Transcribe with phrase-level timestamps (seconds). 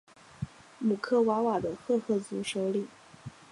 [0.79, 2.87] 姆克瓦瓦的赫赫族首领。